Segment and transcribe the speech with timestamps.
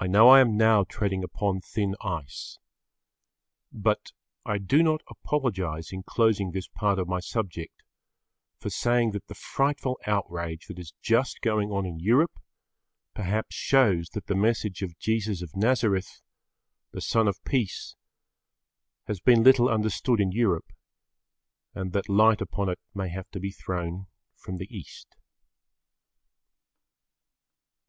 [0.00, 2.58] I know I am now treading upon thin ice.
[3.70, 4.10] But
[4.44, 7.84] I do not apologise in closing this part of my subject,
[8.58, 12.40] for saying that the frightful outrage that is just going on in Europe,
[13.14, 16.20] perhaps shows that the message of Jesus of Nazareth,
[16.90, 17.94] the Son of Peace,
[19.06, 20.72] had been little understood in Europe,
[21.72, 25.14] and that light upon it may have to be thrown from the East.